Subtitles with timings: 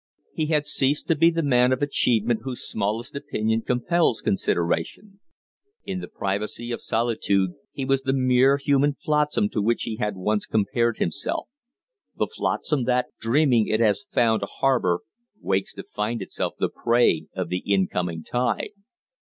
[0.33, 5.19] He had ceased to be the man of achievement whose smallest opinion compels consideration;
[5.85, 10.15] in the privacy of solitude he was the mere human flotsam to which he had
[10.15, 11.49] once compared himself
[12.15, 15.01] the flotsam that, dreaming it has found a harbor,
[15.39, 18.71] wakes to find itself the prey of the incoming tide.